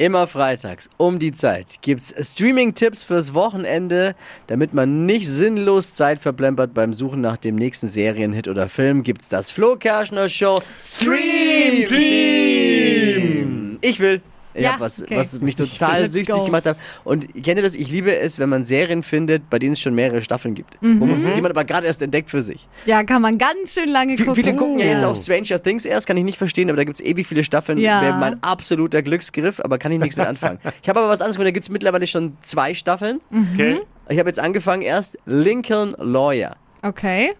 [0.00, 4.14] Immer freitags um die Zeit gibt's Streaming-Tipps fürs Wochenende,
[4.46, 9.02] damit man nicht sinnlos Zeit verplempert beim Suchen nach dem nächsten Serienhit oder Film.
[9.02, 13.78] Gibt's das Flo Kerschner Show Stream Team.
[13.80, 14.22] Ich will.
[14.58, 15.16] Ich Ja, hab was, okay.
[15.16, 16.44] was mich total Let's süchtig go.
[16.44, 16.76] gemacht hat.
[17.04, 17.74] Und kennt ihr das?
[17.74, 20.76] Ich liebe es, wenn man Serien findet, bei denen es schon mehrere Staffeln gibt.
[20.80, 22.66] Wo man, die man aber gerade erst entdeckt für sich.
[22.86, 24.44] Ja, kann man ganz schön lange Viele, gucken.
[24.44, 27.00] viele gucken ja jetzt auch Stranger Things erst, kann ich nicht verstehen, aber da gibt
[27.00, 27.78] es ewig viele Staffeln.
[27.78, 28.02] Ja.
[28.02, 30.58] Wäre mein absoluter Glücksgriff, aber kann ich nichts mit anfangen.
[30.82, 33.20] Ich habe aber was anderes gefunden, da gibt es mittlerweile schon zwei Staffeln.
[33.54, 33.80] Okay.
[34.08, 36.56] Ich habe jetzt angefangen erst Lincoln Lawyer.
[36.82, 37.32] Okay.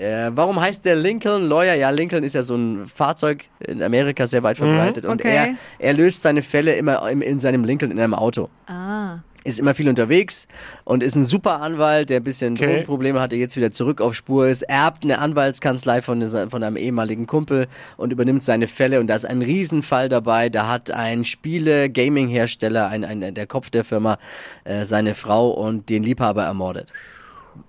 [0.00, 1.74] Äh, warum heißt der Lincoln Lawyer?
[1.74, 5.34] Ja, Lincoln ist ja so ein Fahrzeug in Amerika sehr weit verbreitet und Okay.
[5.34, 8.48] er, er löst seine Fälle immer in, in seinem Lincoln in einem Auto.
[8.66, 9.18] Ah.
[9.44, 10.48] Ist immer viel unterwegs
[10.84, 12.66] und ist ein super Anwalt, der ein bisschen Okay.
[12.66, 17.26] Drogenprobleme hatte, jetzt wieder zurück auf Spur ist, erbt eine Anwaltskanzlei von, von einem ehemaligen
[17.26, 17.66] Kumpel
[17.98, 20.48] und übernimmt seine Fälle und da ist ein Riesenfall dabei.
[20.48, 24.18] Da hat ein Spiele-Gaming-Hersteller, ein, ein, der Kopf der Firma,
[24.64, 26.90] äh, seine Frau und den Liebhaber ermordet.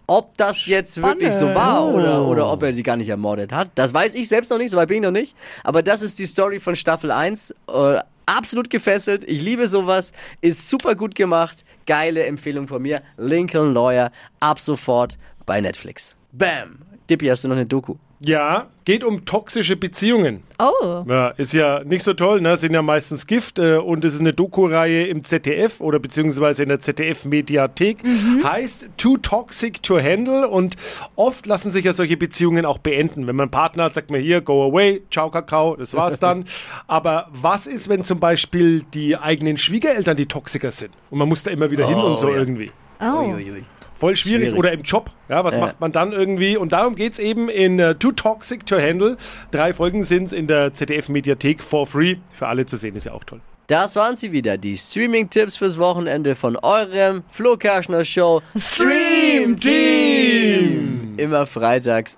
[0.07, 3.71] Ob das jetzt wirklich so war oder, oder ob er die gar nicht ermordet hat,
[3.75, 5.35] das weiß ich selbst noch nicht, so weit bin ich noch nicht.
[5.63, 7.51] Aber das ist die Story von Staffel 1.
[7.67, 11.65] Äh, absolut gefesselt, ich liebe sowas, ist super gut gemacht.
[11.85, 13.01] Geile Empfehlung von mir.
[13.17, 16.15] Lincoln Lawyer, ab sofort bei Netflix.
[16.31, 16.79] Bam!
[17.09, 17.95] Dippi, hast du noch eine Doku?
[18.23, 20.43] Ja, geht um toxische Beziehungen.
[20.59, 21.03] Oh.
[21.07, 22.55] Ja, ist ja nicht so toll, ne?
[22.55, 26.69] Sind ja meistens Gift äh, und es ist eine Doku-Reihe im ZDF oder beziehungsweise in
[26.69, 27.97] der ZDF-Mediathek.
[28.43, 30.75] Heißt Too Toxic to Handle und
[31.15, 33.25] oft lassen sich ja solche Beziehungen auch beenden.
[33.25, 36.45] Wenn man einen Partner hat, sagt man hier, go away, ciao Kakao, das war's dann.
[36.87, 41.41] Aber was ist, wenn zum Beispiel die eigenen Schwiegereltern die Toxiker sind und man muss
[41.41, 42.37] da immer wieder hin und so ja.
[42.37, 42.71] irgendwie?
[43.01, 43.33] Oh.
[43.95, 44.47] Voll schwierig.
[44.47, 44.57] Schwierig.
[44.59, 45.11] Oder im Job.
[45.29, 45.61] Ja, was Ja.
[45.61, 46.57] macht man dann irgendwie?
[46.57, 49.17] Und darum geht's eben in äh, Too Toxic to Handle.
[49.51, 52.15] Drei Folgen sind's in der ZDF-Mediathek for free.
[52.33, 53.41] Für alle zu sehen, ist ja auch toll.
[53.67, 61.13] Das waren sie wieder, die Streaming-Tipps fürs Wochenende von eurem Flo Kerschner Show Stream Team.
[61.17, 62.17] Immer freitags